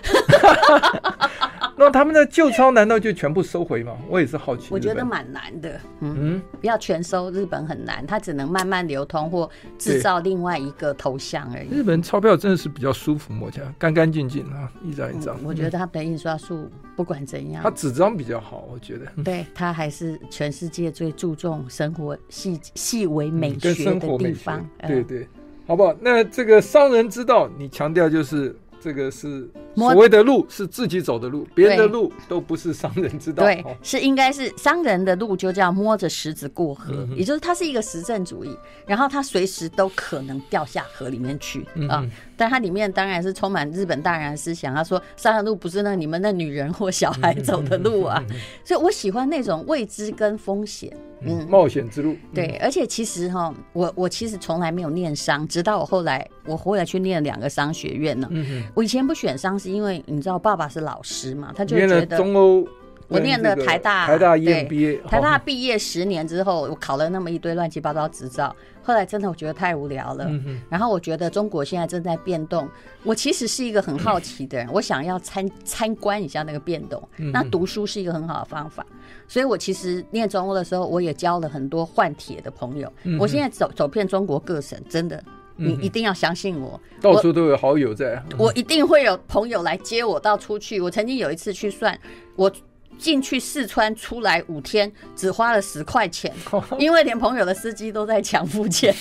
[1.82, 3.96] 哦那他们的旧钞难道就全部收回吗？
[4.08, 4.68] 我也是好奇。
[4.70, 11.68] 我觉得蛮难的，嗯，嗯，不要全收，日本很难，它只能慢慢流通或制造另外一个头像而已。
[11.70, 15.44] 日本钞票真的是比较舒服，摸起来干干净净啊，一张一张、嗯。
[15.44, 19.06] 我觉得他们的印刷术不管怎样，它纸张比较好，我觉得。
[19.24, 24.64] 对，它还是全世界最注重生活细细微美学的地方。
[24.78, 25.28] 嗯、对对，
[25.66, 25.94] 好不好？
[26.00, 28.54] 那这个商人之道，你强调就是。
[28.84, 33.44] 这个是所谓的路，是自己走的路，别人的路都不是商人之道。
[33.44, 38.56] 对，是应该是商人的路，就叫摸着石子过河，嗯、也就是它是一个实证主义，
[38.86, 42.06] 然后它随时都可能掉下河里面去、嗯、啊。
[42.42, 44.74] 但它里面当然是充满日本大人的思想。
[44.74, 48.20] 他说，商人路不是那你们那女人或小孩走的路啊，
[48.64, 50.92] 所以我喜欢那种未知跟风险。
[51.20, 52.16] 嗯，冒险之路。
[52.34, 58.26] 对，而且其实哈，我我其实从来没有念商，直到我后来我后来去念两个商学院呢。
[58.32, 62.66] 嗯，我以前不选商是因为你知道，爸爸是老师嘛，他就觉得中欧。
[63.12, 70.30] 我念的台大，台大 EMBA，台大毕业十年之后，我考了那么一堆乱七八糟执照，后来真的我觉得太无聊了。
[70.68, 72.68] 然后我觉得中国现在正在变动，
[73.02, 77.02] 我其实是一个很好奇的人，我想要参参观一下那个变动。
[77.32, 78.84] 那读书是一个很好的方法，
[79.28, 82.92] 所以我其实念中欧的时候，我也交了很多换铁的朋友。
[83.18, 85.22] 我现在走走遍中国各省，真的，
[85.56, 90.80] 你一定要相信我，到处都有好友在，我一定会有朋友来接我到出去。
[90.80, 91.98] 我曾经有一次去算
[92.36, 92.50] 我。
[92.98, 96.32] 进去四川出来五天，只花了十块钱，
[96.78, 98.94] 因为连朋友的司机都在抢付钱，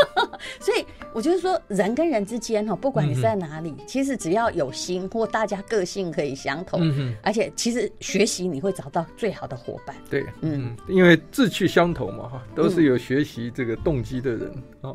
[0.60, 6.80] 所以我就是说，人跟人之间哈，不管你是在哪里，其实只要有心或大家个性可以相同，
[7.22, 9.96] 而且其实学习你会找到最好的伙伴。
[10.08, 14.94] 对，嗯，因为志趣相投嘛，哈，都是有学习这个动机的人啊，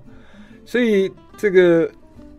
[0.65, 1.91] 所以这个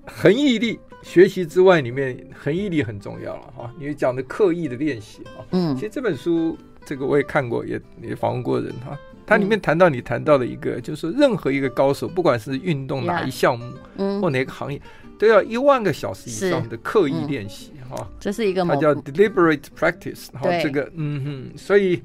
[0.06, 0.78] 恒毅力。
[1.06, 3.72] 学习之外，里面恒毅力很重要了哈。
[3.78, 8.98] 你讲的刻意的练习啊，嗯，其实这本书这个我也看过，也也访问过人哈。
[9.24, 14.82] 它里面谈到你谈到的一个，就是任何一个高手，不管是运动哪一项目，嗯，或哪个行业，
[15.16, 18.08] 都要一万个小时以上的刻意练习哈。
[18.18, 20.26] 这是一个，它叫 deliberate practice。
[20.32, 22.02] 然后这个，嗯哼，所以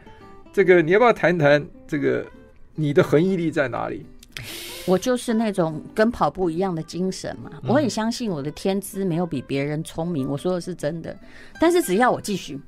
[0.53, 2.23] 这个你要不要谈谈这个
[2.75, 4.05] 你的恒毅力在哪里？
[4.85, 11.15] 我就是那种跟跑步一样的精神嘛，我很相信我的天资没有比别人聪明，我说的是真的。
[11.59, 12.59] 但是只要我继续，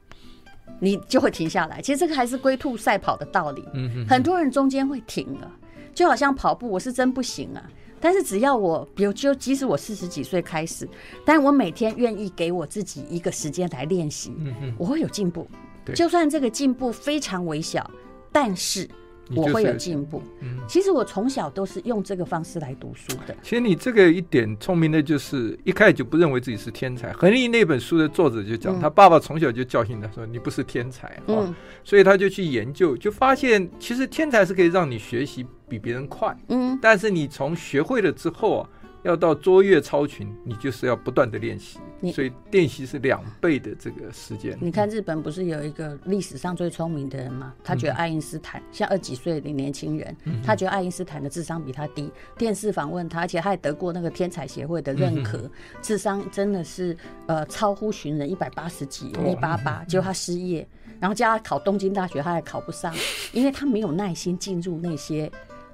[0.79, 1.81] 你就会停下来。
[1.81, 3.63] 其实这个还是龟兔赛跑的道理。
[4.07, 5.51] 很多人中间会停了，
[5.93, 7.63] 就好像跑步，我是真不行啊。
[7.99, 10.87] 但是只要我，比如就即使我四十几岁开始，
[11.25, 14.33] 但我每天愿意给我自己一个时间来练习，
[14.77, 15.47] 我会有进步。
[15.95, 17.89] 就算这个进步非常微小，
[18.31, 18.87] 但是。
[19.35, 20.21] 我会有进步。
[20.41, 23.35] 嗯，其实我从小都是用这个方式来读书的。
[23.41, 27.13] 其实你这个一点聪明的，就是一开始就不认为自己是天才。
[27.13, 36.35] 恒毅那本书的作者就讲，他爸爸从小就教训他说：“你不是天才。”嗯，所以他就去研究，就发现其实天才是可以让你学习比别人快。
[36.49, 38.69] 嗯，但是你从学会了之后啊。
[39.03, 41.77] 要到卓越超群，你就是要不断的练习，
[42.13, 44.57] 所以练习是两倍的这个时间。
[44.61, 47.53] 你看日本不是有一个历史上最聪明的人吗？
[47.63, 52.09] 他觉得爱因斯坦、嗯、像二几岁的年轻人，他觉得爱因斯坦的智商比他低。
[52.37, 56.95] 电视访问他，而且他还得过那个天才协会的认可，嗯、智商真的是
[57.27, 60.65] 呃超乎寻人，一百八十几，一八八，结果他失业，
[61.01, 62.93] 然后叫他考东京大学，他还考不上，
[63.33, 65.29] 因为他没有耐心进入那些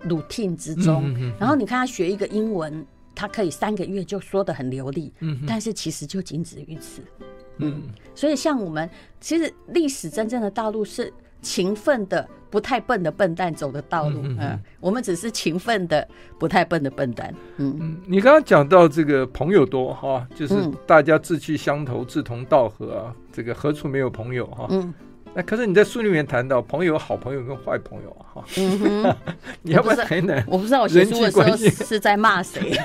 [0.07, 1.15] routine 之中。
[1.39, 2.83] 然后你看他学一个英文。
[3.19, 7.01] 他可以三个月就说的很流利，嗯，但是其实就仅止于此，
[7.57, 7.83] 嗯，
[8.15, 16.07] 所以像我们，其实历史真正的道路是勤奋的、不太笨的笨蛋走的道路，嗯，我们只是勤奋的、
[16.39, 20.55] 不太笨的笨蛋，嗯，你刚刚讲到这个朋友多哈，就是
[20.87, 24.93] 大家志趣相投、志同道合啊，这个何处没有朋友哈，嗯。
[25.33, 29.15] 那可是你在书里面谈到朋友有好朋友跟坏朋友啊，哈，嗯，
[29.61, 30.43] 你要不要谈谈？
[30.47, 32.75] 我不知道我写书的时候是在骂谁，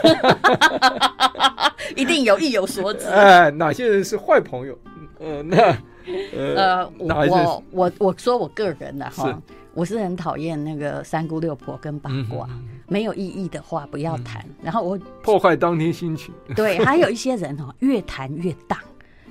[1.96, 3.06] 一定有意有所指。
[3.08, 4.78] 哎，哪些人是坏朋友？
[5.18, 5.56] 呃，那
[6.36, 9.40] 呃，呃我我我说我个人的哈，
[9.72, 12.46] 我是很讨厌那个三姑六婆跟八卦，
[12.86, 14.44] 没有意义的话不要谈。
[14.62, 16.34] 然后我破坏当天心情。
[16.54, 18.78] 对，还有一些人哦，越谈越荡。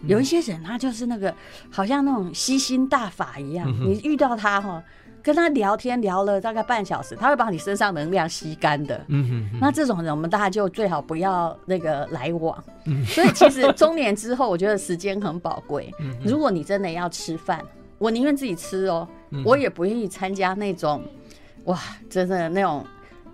[0.08, 1.34] 有一些人，他就是那个
[1.70, 4.84] 好像那种吸星大法一样，你遇到他哈，
[5.22, 9.04] 跟他聊天聊了大概半小时，他会把你身上能量吸干的。
[9.08, 12.64] 嗯哼哼，那这种人，我们大家就最好不要那个来往。
[12.86, 15.92] 嗯，所以其实中年之后，我觉得时间很宝贵。
[16.00, 17.64] 嗯，如果你真的要吃饭，
[17.98, 19.08] 我宁愿自己吃哦，
[19.46, 21.04] 我也不愿意参加那种，
[21.66, 22.86] 哇，真的那种。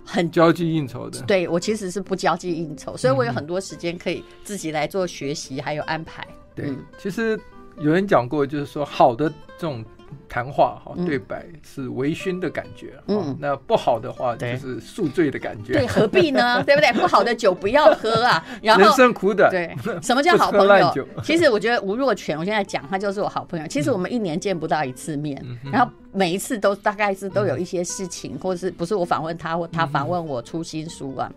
[0.05, 6.25] 很交际应酬的，对，我其实是不交际应酬，所以我有很多时间可以自己来做学习，还有安排。
[6.55, 7.39] 对，嗯、其实
[7.77, 9.83] 有人讲过，就是说好的这种。
[10.27, 16.61] 谈话哈，对白是微醺的感觉，嗯，那不好的话就是宿醉的感觉，对，何必呢？
[16.65, 16.91] 对不对？
[16.93, 18.43] 不好的酒不要喝啊。
[18.63, 21.07] 然后人生苦短，对，什么叫 好朋友？
[21.23, 23.67] 其实我觉得吴若权，我现在讲他就是我好朋友。
[23.67, 25.39] 其实我们一年见不到一次面，
[25.71, 31.31] 然后每一次都大概是都有一些事情，或者是不是我访问他，或他访问我出新书啊。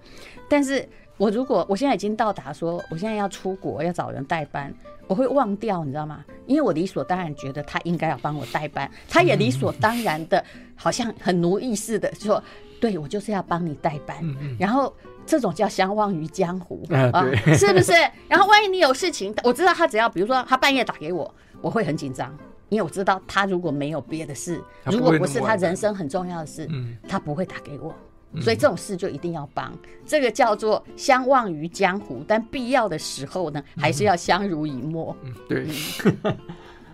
[0.48, 0.86] 但是
[1.22, 4.74] 我如果我现在已经到达说，我现在要出国要找人代班。
[5.06, 6.24] 我会忘掉，你知道吗？
[6.46, 12.42] 因为我理所当然觉得他应该要帮我代班，他也理所当然的，好像很奴役似的说
[12.80, 14.16] ：“对，我就是要帮你代班。”
[14.58, 14.92] 然后
[15.24, 17.92] 这种叫相忘于江湖啊，是不是？
[18.26, 22.36] 然后万一你有事情，我知道他只要比如说他半夜打给我，我会很紧张，
[22.68, 26.68] 因为我知道他如果没有别的事，如果不是他人生很重要的事，
[27.06, 27.94] 他不会打给我。
[28.40, 29.72] 所以这种事就一定要帮，
[30.06, 35.16] 这个叫做相忘于江湖，但必要的时候呢，还是要相濡以沫。
[35.24, 35.66] 嗯，对。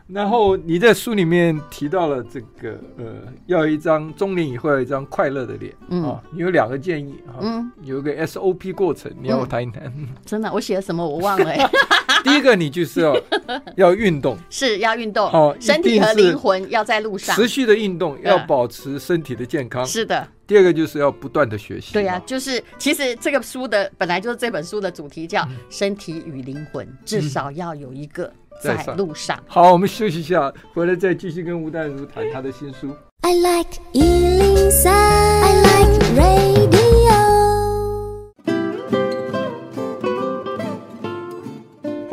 [0.08, 9.92] 然后你在书里面提到了这个呃，要一张中年以后要一张快乐的脸嗯啊，你有两个建议啊，嗯，有一个 SOP 过程，你要我谈一谈。
[10.24, 11.52] 真的，我写了什么我忘了。
[12.28, 13.16] 第一个，你就是要
[13.76, 19.84] 要运动，是要运动哦，身体和灵魂要在路上，持续的运动，要保持身体的健康。
[19.86, 20.26] 是的。
[20.46, 21.92] 第二个就是要不断的学习。
[21.92, 29.38] 对呀，就是其实这个书的本来就是这本书的主题叫“身体与灵魂”，至少要有一个在路上。
[29.46, 32.96] 好，我们休息一下，回来再继续跟吴淡如谈他的新书。
[33.20, 36.77] I like 103, I like radio。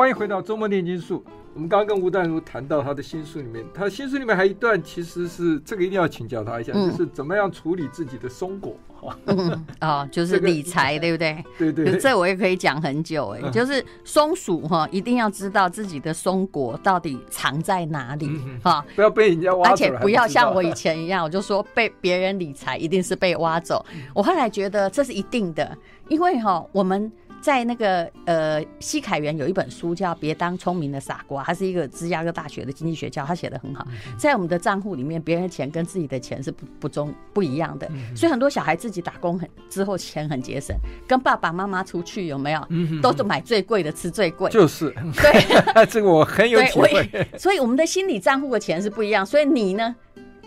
[0.06, 1.26] 欢迎回到周末炼金术。
[1.56, 9.18] 我们刚刚跟吴淡如谈到他的新书里面，他的新书里面还有一段，其实是这个一定要请教他一下，嗯、就是怎么样处理自己的松果哈。
[9.26, 11.44] 嗯、 哦，就是理财，对不对？
[11.58, 12.00] 对对，对。
[12.00, 18.30] 这我也可以讲很久哎，就是松鼠哈，一定要知道自己的松果到底藏在哪里
[18.62, 23.84] 哈，不要被人家挖走，而且不要像我以前一样，我就说被别人理财一定是被挖走。
[24.13, 25.76] 我后来觉得这是一定的，
[26.10, 27.12] 因为哈我们。
[27.45, 33.86] 在那个呃，西凯元有一本书叫《别当聪明的傻瓜》，他是一个芝加哥大学的经济学家，他写的很好。
[34.17, 40.75] 在我们的账户里面，别人的钱跟自己的钱是不不中不一样的，所以很多小孩自己打工很之后钱很节省，
[41.08, 42.67] 跟爸爸妈妈出去有没有？
[42.99, 44.49] 都是买最贵的，吃最贵。
[44.49, 47.27] 就是对， 这个我很有体会。
[47.38, 49.95] 所以我们的心理账户的钱是不一样，所以你呢，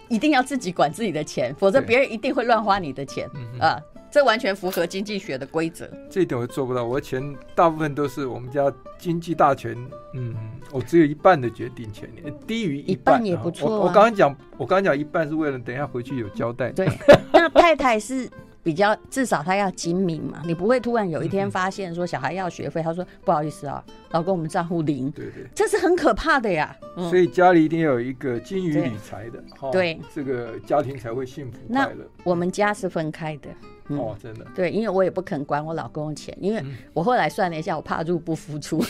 [0.08, 3.30] 一定要自己管自己的钱，否则别人一定会乱花你的钱
[3.60, 3.80] 啊。
[4.10, 5.88] 这完全符合经济学的规则。
[6.10, 9.76] 这一点我做不到，我钱大部分都是我们家经济大权，
[10.14, 10.34] 嗯，
[10.72, 12.08] 我只有一半的决定权，
[12.46, 13.76] 低于一半，一半也不错啊。
[13.76, 16.70] 我我刚刚讲，我刚刚讲一半是为了等一下回去有交代。
[16.72, 16.88] 对，
[17.32, 18.28] 那太太是
[18.62, 26.76] 比较至少他要精明嘛，你不会突然有一天发现说小孩要学费，他说不好意思啊，老公我们账户零，对对，这是很可怕的呀。
[26.96, 29.42] 所以家里一定要有一个精于理财的，
[29.72, 32.06] 对，这个家庭才会幸福快乐。
[32.24, 33.48] 我们家是分开的。
[33.90, 38.82] 嗯、哦，真的，对，因为我也不肯管我老公的钱，因为我后来算了一下，我怕入不敷出，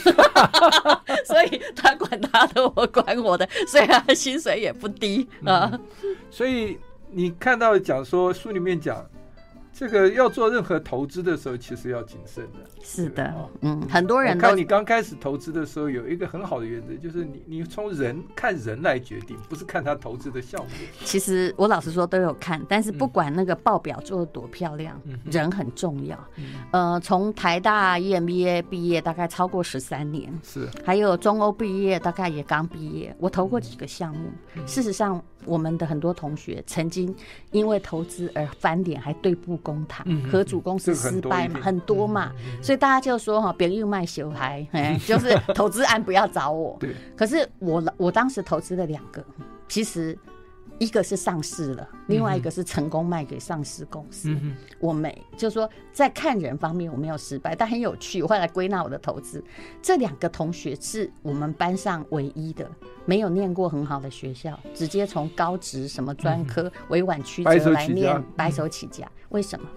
[1.25, 5.71] 所以他管他的，我管我的，虽然薪水也不低啊。
[5.73, 6.77] 嗯、所以
[7.13, 9.09] 你看到讲说书里面讲。
[9.79, 12.59] 这个要做任何投资的时候，其实要谨慎的。
[12.83, 20.69] 是的，嗯，很多人看你刚开始投资的时候，有一个很好的原则，就是你你从人看人来决定，不是看他投资的效果。
[21.05, 26.19] 其实我老实说都有看，但是不管那个报表做的多漂亮，嗯、人很重要。
[26.35, 34.29] 嗯、呃，从台大 EMBA 毕业大概超过十三年，是，还有中欧毕业大概也刚毕业，我投过几个项目。
[34.57, 35.23] 嗯、事实上。
[35.45, 37.15] 我们的很多同学曾经
[37.53, 44.67] 因为投资而翻脸，还对簿公堂，合组公司失败嘛，很多嘛，所以大家就说哈，别又卖小孩，
[45.07, 46.77] 就是投资案不要找我。
[46.81, 49.23] 对，可是我我当时投资了两个，
[49.69, 50.19] 其实。
[50.79, 54.31] 一个是上市了，另外一个是成功卖给上市公司。
[54.31, 58.23] 嗯、我没，就是说在看人方面我没有失败，但很有趣。
[58.23, 59.43] 我后来归纳我的投资，
[59.83, 62.69] 这两个同学是我们班上唯一的
[63.05, 69.11] 没有念过很好的学校，直接从高职什么专科委婉曲折来念，白手起家。
[69.31, 69.69] 为什么？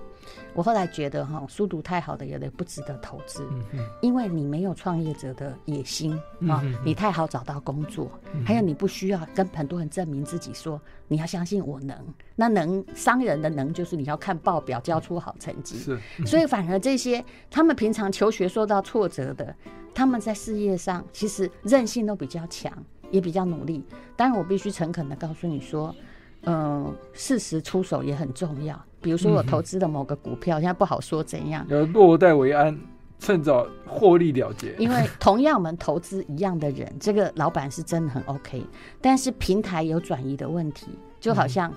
[0.53, 6.13] 我后来觉得哈，书读太好的有的不值得投资，嗯因为你没有创业者的野心
[6.49, 11.97] 啊，嗯你太好找到工作，嗯还有你不需要跟很多人证明自己说你要相信我能，
[12.35, 19.55] 那能商人的能就是你要看报表交出好成绩，是，所以反而这些他们平常求学受到挫折的，
[19.93, 22.71] 他们在事业上其实韧性都比较强，
[23.09, 23.83] 也比较努力。
[24.17, 25.95] 当然，我必须诚恳的告诉你说，
[26.43, 28.79] 嗯，适时出手也很重要。
[29.01, 32.79] 比如说，我投资的某个股票，现在不好说怎样，要落袋为安，
[33.17, 34.75] 趁早获利了结。
[34.77, 38.63] 因为同样我们投资一样的人，这个老板是真的很 OK，
[39.01, 40.87] 但是平台有转移的问题，
[41.19, 41.73] 就好像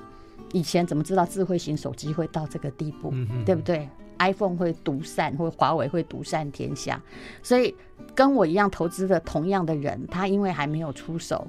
[0.53, 7.01] 以前怎么知道智慧型手机会到这个地步，嗯对不对？iPhone 会独占，或华为会独占天下，
[7.43, 7.75] 所以
[8.15, 11.47] 跟我一样投资的同样的人，他因为还没有出手，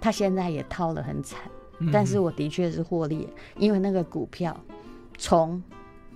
[0.00, 1.40] 他现在也套了很惨。
[1.90, 4.54] 但是我的确是获利，因为那个股票。
[5.20, 5.62] 从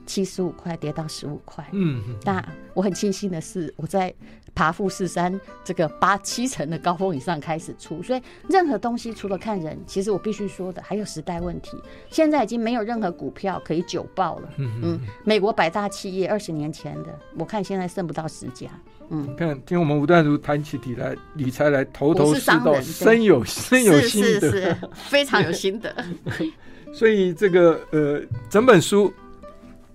[0.07, 4.12] 七十五块跌到十五块，嗯，那我很庆幸的是，我在
[4.55, 11.76] 爬富士山这个八七层的高峰以上开始出，所以任何东西除了看人，其实我必须说的还有时代问题。
[12.11, 14.48] 现在已经没有任何股票可以久抱了。
[14.59, 18.68] 嗯嗯，美国百大企业二十年前的，我看现在剩不到十家。
[19.11, 25.94] 嗯，看听我们吴淡如谈起理来理财来头头是道，深有深有心得，是是是，非常有心得。
[26.95, 29.12] 所以这个呃，整本书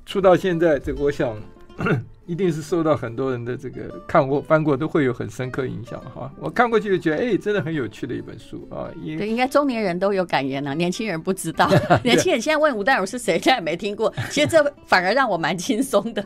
[0.06, 1.34] 出到现在，这个我想
[2.28, 6.32] 一定是受到很多人的这个看过翻过，都会有很深刻影响哈。
[6.40, 8.92] 我看过去就觉得，哎，真的很有趣的一本书啊。
[9.02, 11.70] 对，应该中年人都有感言了、啊，年轻人不知道。
[12.04, 14.14] 年轻人现在问吴淡如是谁，现在也没听过。
[14.30, 16.24] 其实这反而让我蛮轻松的。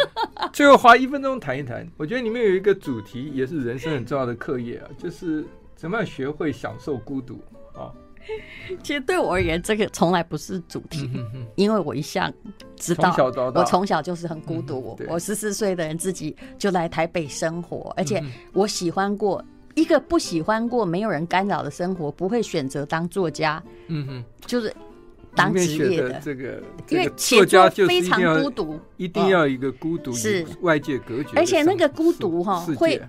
[0.54, 5.44] 最后花一分钟谈一谈，我觉得里面有一个主题，也是人生很重要的课业啊，就是
[5.76, 7.40] 怎么样学会享受孤独
[7.74, 7.92] 啊。
[8.82, 12.32] 其实对我而言，这个从来不是主题，嗯、哼哼因为我一向
[12.76, 13.14] 知道，
[13.54, 14.80] 我从小就是很孤独。
[14.80, 18.22] 我我十四岁的人自己就来台北生活，而且
[18.52, 19.44] 我喜欢过
[19.74, 23.62] 一个不喜欢过没有人干扰的生活，不会选择当作家。
[23.88, 24.74] 嗯哼，就是。
[25.34, 31.30] 当职业的这个，因为作家就非常孤独，一定要一个孤独，是外界隔绝。
[31.36, 33.00] 而且那个孤独哈，会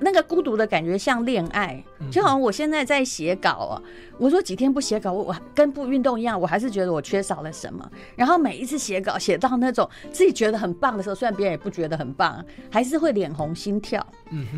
[0.00, 3.82] 那个孤独的感觉像恋爱，就好像我现在在写稿啊，
[4.18, 7.88] 我说几天不写稿，我我跟不运动一样，我还是觉得我缺少了什么。
[8.16, 14.04] 然后每一次写稿写到那种自己觉得很棒的时候，虽然别人也不觉得很棒，还是会脸红心跳。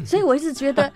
[0.04, 0.92] 所以我一直觉得，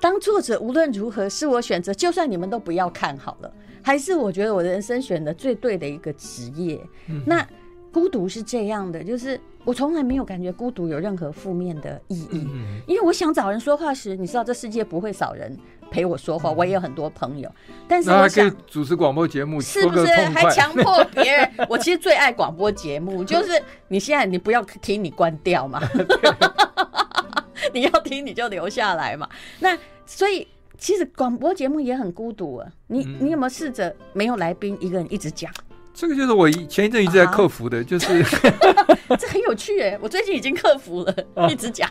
[0.00, 3.52] 当作者无论如何是我选择，就算你们都不要看好了。
[3.84, 6.80] 还是我觉得我人生选的最对的一个职业。
[7.26, 7.46] 那
[7.92, 12.48] 孤独是这样的，就是我从来没有感觉孤独有任何负面的意义。
[12.86, 15.56] 因为我想找人说话时，你知道这世界不会少人
[15.90, 17.48] 陪我说话，我也有很多朋友。
[17.86, 21.48] 但是我想主持广播节目，是不是还强迫别人？
[21.68, 25.80] 我其实最爱广播节目，就是你现在你不要听，你关掉嘛。
[27.72, 29.28] 你要听你就留下来嘛。
[29.60, 30.48] 那所以。
[30.84, 32.70] 其实广播节目也很孤独啊！
[32.88, 35.50] 你你有没有试着没有来宾，一个人一直讲？
[35.94, 38.22] 这个就是我前一阵一直在克服的，就是
[39.18, 39.98] 这很有趣哎！
[40.02, 41.16] 我最近已经克服了，
[41.48, 41.90] 一直讲。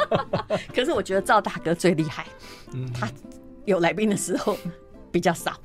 [0.74, 2.26] 可是我觉得赵大哥最厉害，
[2.98, 3.06] 他
[3.66, 4.56] 有来宾的时候
[5.12, 5.60] 比较少。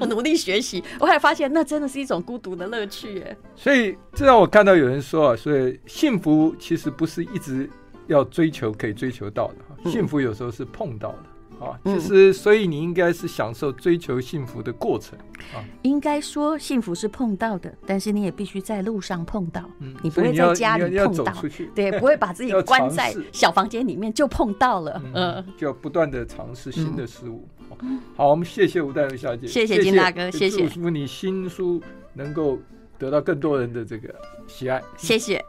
[0.00, 3.36] 我努力学习，我还发现那真的是一种孤独的乐趣哎！
[3.54, 7.70] 所以这让我看到有人说啊，所以幸福其实不是一直
[8.08, 9.54] 要追求可以追求到的。
[9.90, 11.18] 幸福有时候是碰到的、
[11.60, 15.18] 嗯、啊，其实所以你应该是享受追求幸福的过程
[15.54, 15.62] 啊。
[15.82, 21.32] 应该说幸福是碰到的，但是你也必须在路上碰到，嗯、你不会在家里碰到，
[21.74, 25.44] 对，不会把自己关在小房间里面就碰到了，嗯，嗯。
[25.56, 27.48] 就要不断的尝试新的事物。
[27.80, 31.82] 嗯、好，我们谢谢吴淡如小姐，谢谢金大哥，谢谢，祝福你新书
[32.12, 32.58] 能够
[32.98, 34.14] 得到更多人的这个
[34.46, 35.44] 喜爱，谢谢。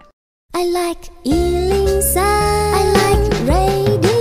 [0.53, 4.14] I like 103